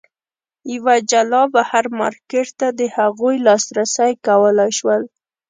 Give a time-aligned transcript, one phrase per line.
[0.73, 5.01] یوه جلا بهر مارکېټ ته د هغوی لاسرسی کولای شول.